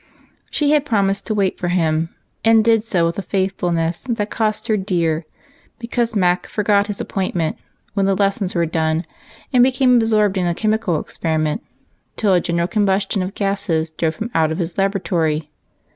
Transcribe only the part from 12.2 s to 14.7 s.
a general com bustion of gases drove him out of